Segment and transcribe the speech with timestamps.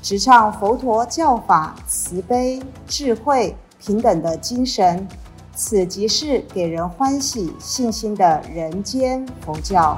[0.00, 5.06] 直唱佛陀教法慈悲、智慧、平等的精神。
[5.52, 9.96] 此即是给人欢喜、信心的人间佛教。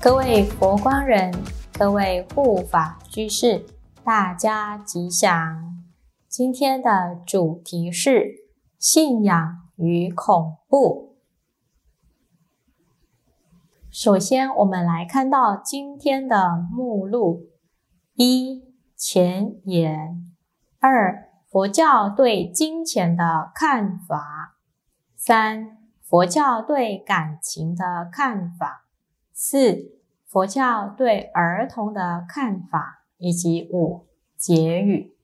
[0.00, 1.34] 各位佛光人，
[1.78, 3.66] 各位护法居士，
[4.02, 5.84] 大家吉祥。
[6.28, 8.46] 今天的主题是
[8.78, 11.16] 信仰与恐怖。
[13.90, 17.48] 首先，我们来看到今天的目录：
[18.18, 18.64] 一、
[18.96, 20.24] 前言；
[20.80, 24.56] 二、佛教对金钱的看法，
[25.14, 28.86] 三、佛教对感情的看法，
[29.34, 35.14] 四、佛教对儿童的看法，以及五、结语。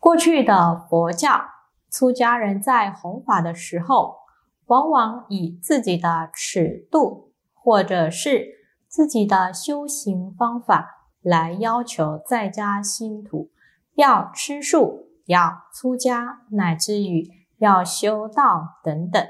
[0.00, 1.44] 过去的佛教
[1.88, 4.16] 出家人在弘法的时候，
[4.64, 8.56] 往往以自己的尺度或者是
[8.88, 10.95] 自己的修行方法
[11.28, 13.50] 来要求在家信徒。
[13.94, 19.26] 要吃素，要出家，乃至于要修道等等，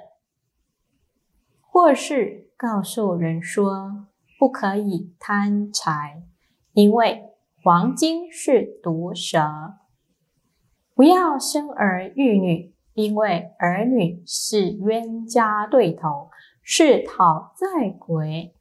[1.61, 4.07] 或是告诉人说
[4.39, 6.25] 不可以贪财，
[6.73, 7.31] 因为
[7.63, 9.41] 黄金是毒蛇；
[10.95, 16.31] 不要生儿育女，因为儿女是冤家对头，
[16.61, 18.53] 是讨债鬼。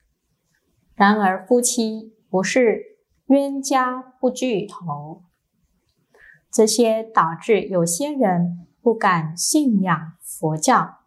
[0.94, 2.95] 然而夫妻不是
[3.28, 5.24] 冤家不聚头。
[6.52, 11.00] 这些导致有些人不敢信仰佛教，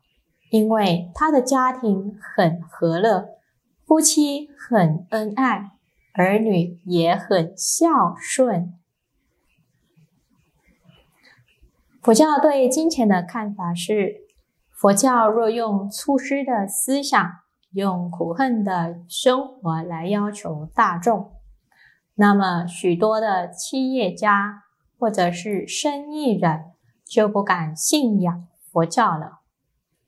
[0.50, 3.28] 因为他的家庭很和乐，
[3.86, 5.70] 夫妻很恩爱，
[6.12, 8.74] 儿女也很孝顺。
[12.02, 14.22] 佛教对金钱的看法是：
[14.70, 17.30] 佛教若用粗失的思想、
[17.72, 21.32] 用苦恨的生活来要求大众，
[22.18, 24.64] 那么许多的企业家。
[25.00, 26.72] 或者是生意人
[27.04, 29.42] 就不敢信仰佛教了，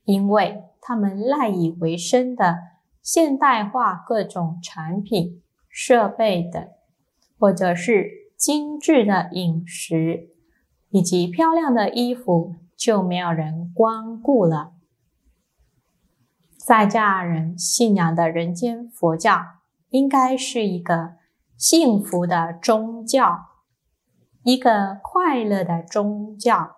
[0.03, 2.57] 因为他们赖以为生的
[3.01, 6.67] 现代化各种产品、设备等，
[7.39, 10.27] 或者是精致的饮食
[10.89, 14.73] 以及漂亮的衣服，就没有人光顾了。
[16.57, 19.41] 在家人信仰的人间佛教，
[19.87, 21.13] 应该是一个
[21.61, 23.49] 幸福的宗教。
[24.41, 26.77] 一个快乐的宗教，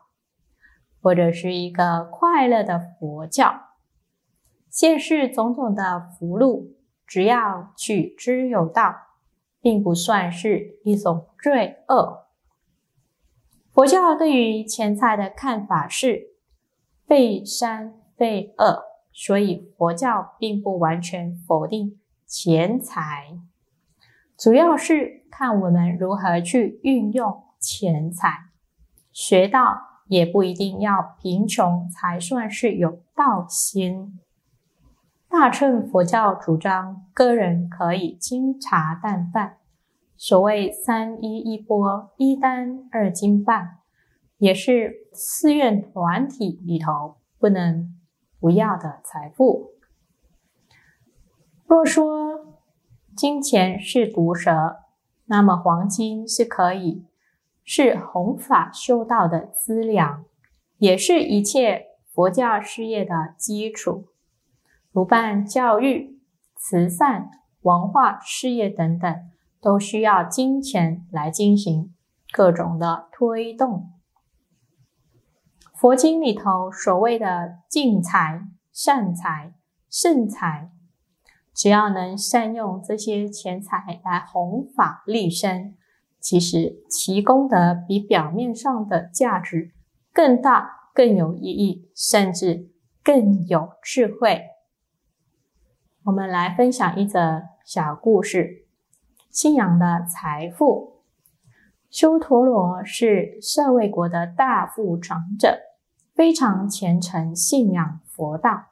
[1.01, 3.61] 或者是一个快乐的佛教，
[4.69, 6.75] 现世种种的福禄，
[7.07, 8.93] 只要取之有道，
[9.61, 12.25] 并不算是一种罪恶。
[13.71, 16.33] 佛教对于钱财的看法是
[17.07, 18.83] 非善非恶，
[19.13, 23.39] 所以佛教并不完全否定钱财，
[24.43, 27.45] 主要是看我们如何去运用。
[27.61, 28.27] 钱财
[29.13, 29.77] 学道
[30.09, 34.19] 也不一定要贫穷才算是有道心。
[35.29, 39.59] 大乘佛教主张个人可以金茶淡饭，
[40.17, 43.77] 所谓三衣一钵一单二斤半，
[44.39, 47.97] 也是寺院团体里头不能
[48.41, 49.71] 不要的财富。
[51.65, 52.57] 若说
[53.15, 54.77] 金钱是毒蛇，
[55.25, 57.05] 那么黄金是可以。
[57.65, 60.25] 是弘法修道的资粮，
[60.79, 64.09] 也是一切佛教事业的基础。
[64.91, 66.19] 如办教育、
[66.57, 67.29] 慈善、
[67.61, 71.93] 文化事业等等，都需要金钱来进行
[72.33, 73.89] 各种的推动。
[75.73, 79.53] 佛经里头所谓的净财、善财、
[79.89, 80.69] 圣财，
[81.53, 85.75] 只要能善用这些钱财来弘法利生。
[86.19, 89.71] 其实其功德比表面上的价值
[90.13, 92.69] 更大、更有意义，甚至
[93.03, 94.43] 更有智慧。
[96.05, 98.65] 我们来分享一则小故事：
[99.29, 101.03] 信仰的财富。
[101.89, 105.59] 修陀罗是舍卫国的大富长者，
[106.15, 108.67] 非常虔诚信仰佛道，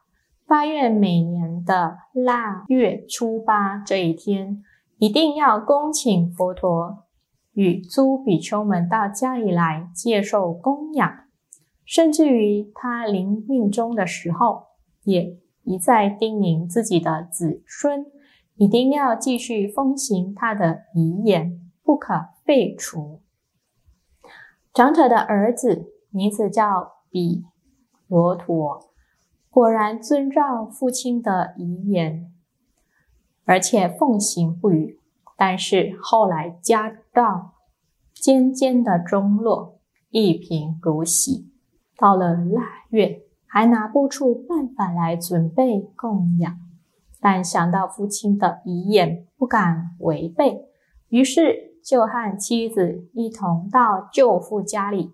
[0.51, 4.61] 发愿每年的腊月初八这一天，
[4.97, 7.05] 一定要恭请佛陀。
[7.53, 11.09] 与诸比丘们到家里来接受供养，
[11.85, 14.63] 甚至于他临命终的时候，
[15.05, 18.05] 也一再叮咛自己的子孙，
[18.55, 23.21] 一定要继续奉行他的遗言，不可废除。
[24.73, 27.45] 长者的儿子名字叫比
[28.09, 28.90] 罗陀，
[29.51, 32.31] 果然遵照父亲的遗言，
[33.43, 34.97] 而且奉行不渝。
[35.35, 37.55] 但是后来家道
[38.13, 41.51] 渐渐的中落，一贫如洗。
[41.97, 46.57] 到了腊月，还拿不出办法来准备供养，
[47.19, 50.65] 但想到父亲的遗言，不敢违背，
[51.09, 55.11] 于是就和妻子一同到舅父家里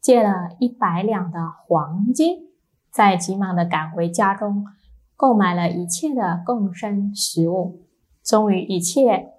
[0.00, 2.48] 借了一百两的黄金，
[2.96, 4.64] 在急忙的赶回家中，
[5.16, 7.82] 购买了一切的共生食物，
[8.24, 9.34] 终于一切。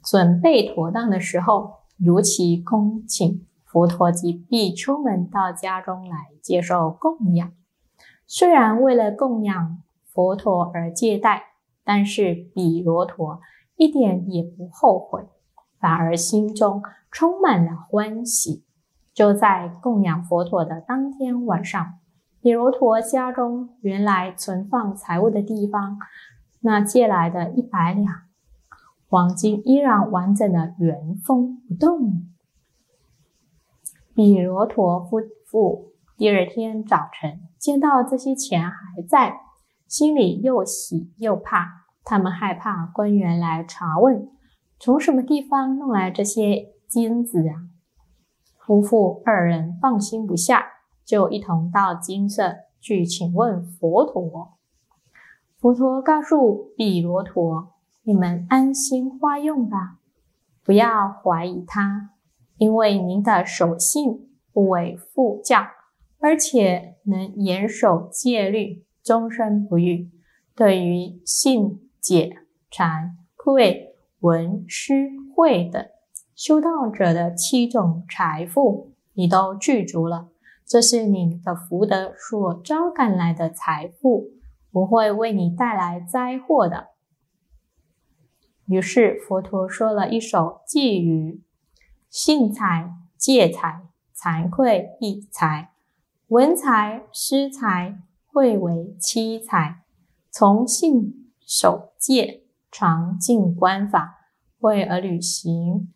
[0.00, 7.50] 准备妥当的时候，如期恭请佛陀及比丘们到家中来接受供养。
[8.28, 9.82] 虽然为了供养
[10.12, 11.42] 佛陀而借贷，
[11.82, 13.40] 但是比罗陀
[13.74, 15.26] 一点也不后悔，
[15.80, 16.80] 反而心中
[17.10, 18.64] 充满了欢喜。
[19.12, 21.98] 就在供养佛陀的当天晚上，
[22.44, 25.96] 比罗陀家中原来存放财物的地方，
[26.60, 28.06] 那借来的一百两。
[29.08, 32.26] 黄金依然完整的原封不动。
[34.14, 39.40] 比罗陀夫妇第二天早晨见到这些钱还在，
[39.88, 41.86] 心里又喜又怕。
[42.04, 44.28] 他们害怕官员来查问，
[44.78, 47.72] 从什么地方弄来这些金子啊？
[48.58, 50.73] 夫妇二人放心不下，
[51.04, 54.54] 就一同到金色去请问佛陀。
[55.58, 57.70] 佛陀告诉比罗陀。
[58.06, 59.96] 你们安心化用吧，
[60.62, 62.10] 不要怀疑他，
[62.58, 65.68] 因为您的守信不为副教，
[66.18, 70.10] 而且能严守戒律，终身不渝。
[70.54, 72.36] 对于信、解、
[72.70, 75.82] 禅、慧、闻、施、慧等
[76.34, 80.28] 修道者的七种财富，你都具足了。
[80.74, 84.30] 这是你的福德所招赶来的财富，
[84.72, 86.88] 不会为你带来灾祸的。
[88.66, 91.44] 于是佛陀说了一首偈语：
[92.10, 93.82] 信财、戒财、
[94.16, 95.70] 惭愧益财、
[96.26, 99.84] 文财、施财，会为七财。
[100.28, 102.42] 从信守戒，
[102.72, 104.16] 常静观法，
[104.58, 105.94] 为而履行，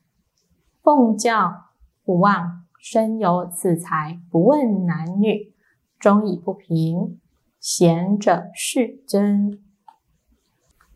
[0.81, 1.65] 奉教
[2.05, 5.53] 不忘，身有此财，不问男女，
[5.99, 7.21] 终以不平。
[7.61, 9.61] 贤者是真。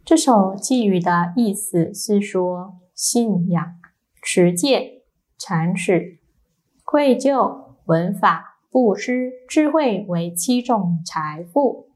[0.05, 3.75] 这首寄语的意思是说，信仰、
[4.23, 5.03] 持戒、
[5.37, 6.19] 禅持、
[6.85, 11.91] 愧疚、文法、布施、智慧为七种财富。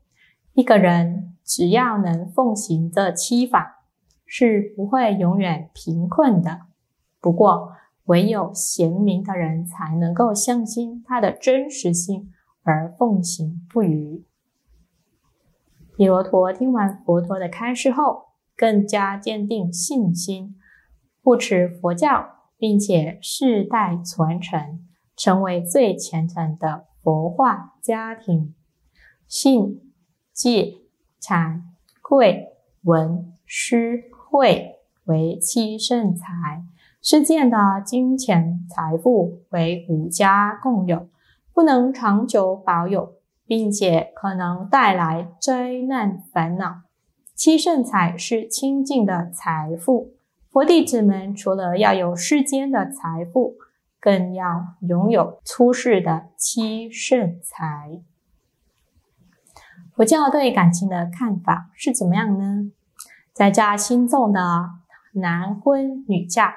[0.55, 3.85] 一个人只要能奉行这七法，
[4.25, 6.63] 是不会永远贫困的。
[7.21, 7.73] 不过，
[8.07, 12.33] 唯有贤明的人才能够相信它的真实性，
[12.63, 14.25] 而奉行不渝。
[15.97, 18.27] 比罗陀听完佛陀的开示后，
[18.57, 20.57] 更加坚定信心，
[21.23, 28.55] 护持佛教，并且世代传承，成为最虔诚的佛化家庭。
[29.27, 29.93] 信、
[30.33, 30.83] 戒、
[31.19, 31.65] 禅、
[32.03, 32.51] 贵、
[32.83, 34.77] 闻、施、慧
[35.07, 36.63] 为七圣财，
[37.09, 41.09] 世间的金钱财富为五家共有，
[41.55, 43.15] 不能长久保有。
[43.47, 46.81] 并且可能带来灾难烦恼。
[47.37, 50.15] 七圣财是清净的财富，
[50.51, 53.55] 佛弟子们除了要有世间的财富，
[54.01, 58.01] 更要拥有出世的七圣财。
[59.95, 62.73] 佛教对感情的看法是怎么样呢？
[63.33, 64.41] 在家心中的
[65.13, 66.53] 男婚女嫁，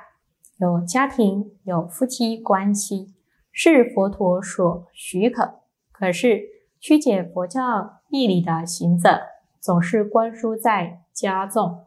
[0.59, 3.13] 有家庭有夫妻关系，
[3.51, 5.61] 是佛陀所许可。
[5.91, 6.59] 可是。
[6.81, 9.19] 曲解佛教义理的行者，
[9.59, 11.79] 总是关注在家中。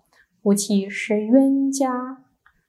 [0.43, 2.19] 夫妻是冤家，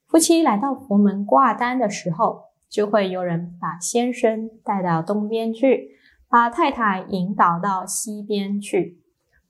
[0.08, 5.98] 夫妻来到佛门挂单的时候，就会有人把先生带到东边去，
[6.30, 9.02] 把太太引导到西边去。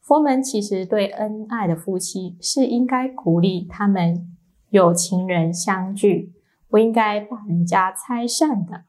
[0.01, 4.36] 佛门其实对恩爱的夫妻是应该鼓励他们
[4.72, 6.33] 有情人相聚，
[6.74, 8.86] 不应该把人家拆散的。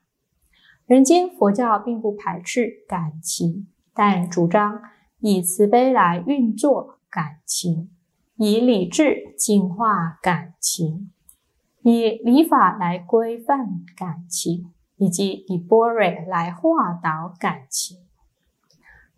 [0.87, 3.67] 人间佛教并不排斥感情。
[3.93, 4.81] 但主张
[5.21, 7.91] 以慈悲来运作感情，
[8.37, 11.11] 以理智净化感情。
[11.83, 17.99] 以礼法来规范感情，以及以波瑞来化导感情。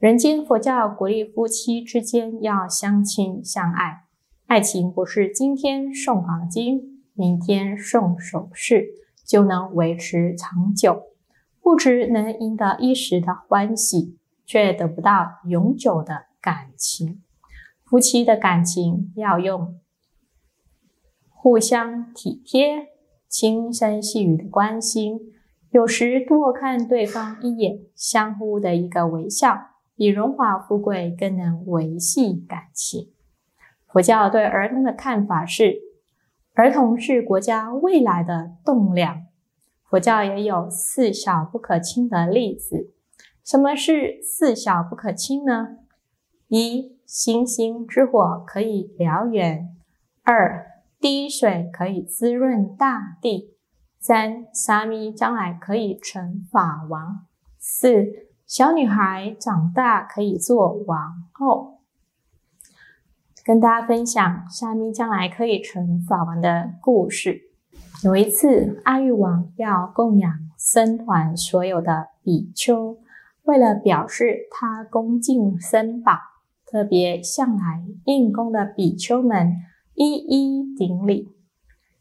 [0.01, 4.03] 人间佛教鼓励夫妻之间要相亲相爱，
[4.49, 8.89] 爱情不是今天送黄金，明天送首饰
[9.25, 11.05] 就能维持长久。
[11.63, 17.23] 物质能赢得一时的欢喜，却得不到永久的感情。
[17.85, 19.81] 夫妻的感情要用
[21.29, 22.89] 互相体贴、
[23.29, 25.19] 轻声细语的关心，
[25.71, 29.57] 有时多看对方一眼，相互的一个微笑，
[29.97, 33.13] 比荣华富贵更能维系感情。
[33.87, 35.79] 佛教对儿童的看法是：
[36.57, 39.27] 儿童是国家未来的栋梁。
[39.85, 42.95] 佛教也有四小不可轻的例子。
[43.45, 45.77] 什么是四小不可轻呢？
[46.49, 49.69] 一、星星之火可以燎原；
[50.25, 50.67] 二、
[50.99, 53.51] 滴水可以滋润大地；
[54.01, 57.27] 三、沙弥将来可以成法王；
[57.59, 61.76] 四、小女孩长大可以做王后。
[63.47, 67.43] 跟大家分享沙弥将来可以成法王的故事。
[68.03, 72.99] 有一次，阿育王要供养僧团所有的比丘，
[73.45, 76.19] 为了表示他恭敬僧宝，
[76.67, 79.55] 特别向来应供的比丘们
[79.95, 81.29] 一一顶礼。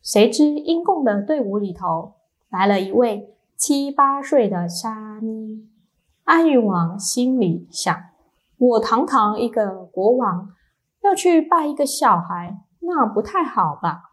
[0.02, 2.14] 谁知应供的队伍里头
[2.50, 5.64] 来了一位七八岁的沙弥，
[6.24, 7.96] 阿育王心里想：
[8.58, 10.50] 我堂堂一个国王，
[11.06, 14.12] 要去拜一个小孩，那不太好吧？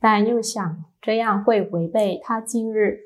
[0.00, 3.00] 但又想这样会违背他今日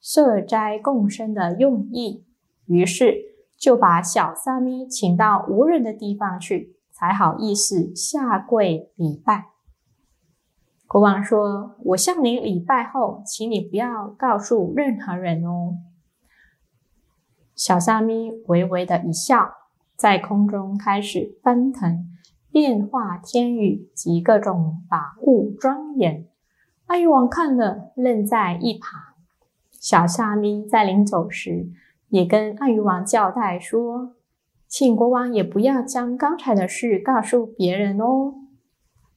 [0.00, 2.24] 设斋共生的用意，
[2.66, 3.14] 于是
[3.56, 9.50] 就把小沙弥请到无人的地方去，才好意思下跪礼拜。
[10.86, 15.74] 国王说：“我向你礼拜后，请你不要告诉任何人哦。”
[17.54, 19.52] 小沙弥微微的一笑，
[19.98, 22.06] 在空中开始翻腾，
[22.52, 26.24] 变化天宇及各种法物庄严。
[26.86, 29.00] 阿育王看了，愣在一旁。
[29.72, 31.66] 小沙弥在临走时，
[32.10, 34.14] 也跟阿育王交代说
[34.68, 38.34] ：“请国王也不要将刚才的事告诉别人哦。”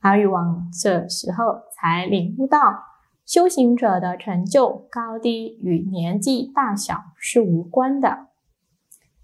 [0.02, 2.86] 阿育王这时候才领悟到，
[3.24, 8.30] 修行者的成就高低与年纪大小是无关的，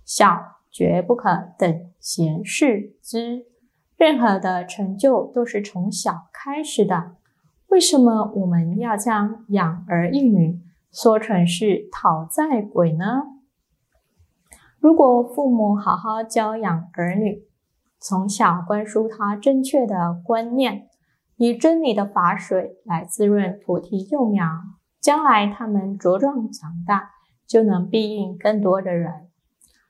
[0.05, 3.47] 小绝不可等闲视之。
[3.95, 7.15] 任何的成就都是从小开始的。
[7.69, 13.23] 为什么我们要将养儿育女说成是讨债鬼呢？
[14.77, 17.41] 如果父母好好教养儿女，
[17.99, 20.87] 从小灌输他正确的观念，
[21.37, 24.45] 以真理的法水来滋润菩提幼苗，
[25.01, 27.09] 将来他们茁壮长大，
[27.47, 29.31] 就能庇应更多的人。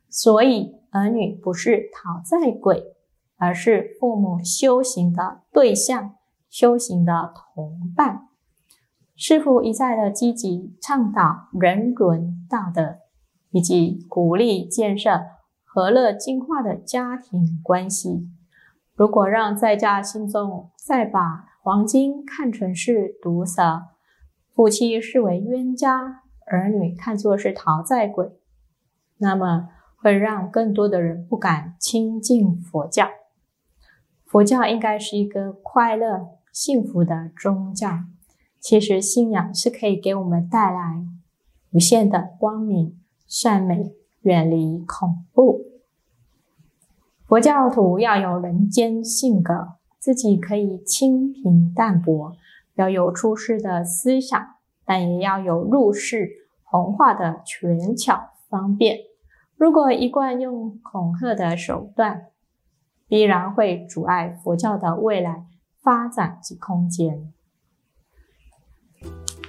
[0.10, 2.96] 所以，儿女不是讨债鬼，
[3.38, 6.14] 而是父母修行的对象。
[6.50, 8.30] 修行的同伴，
[9.18, 13.00] 师父一再的积极倡导人伦道德，
[13.52, 15.20] 以及鼓励建设
[15.66, 18.30] 和乐净化的家庭关系。
[18.96, 23.84] 如果让在家信众再把黄金看成是毒蛇，
[24.56, 28.40] 夫妻视为冤家，儿女看作是讨债鬼，
[29.18, 29.68] 那么
[29.98, 33.10] 会让更多的人不敢亲近佛教。
[34.26, 36.38] 佛教应该是一个快乐。
[36.50, 38.06] 幸福的宗教，
[38.60, 41.06] 其实信仰是可以给我们带来
[41.70, 45.62] 无限的光明、善美，远离恐怖。
[47.28, 52.36] 佛教徒要有人间性格，自己可以清平淡泊，
[52.74, 58.98] 要有出世的思想，但也要有入世弘化的权巧方便。
[59.58, 62.28] 如果一贯用恐吓的手段，
[63.08, 65.46] 必然会阻碍佛教的未来。
[65.80, 67.32] 发展及空间。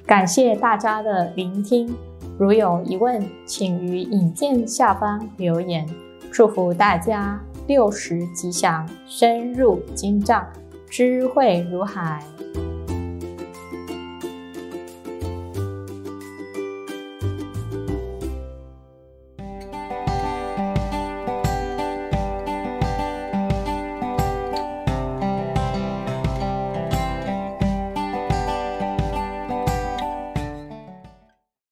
[0.07, 1.93] 感谢大家的聆听，
[2.39, 5.85] 如有疑问，请于影片下方留言。
[6.31, 10.47] 祝福大家六十吉祥，深入经藏，
[10.89, 12.23] 智慧如海。